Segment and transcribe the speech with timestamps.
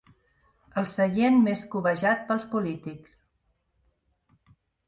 [0.81, 3.17] El seient més cobejat pels polítics.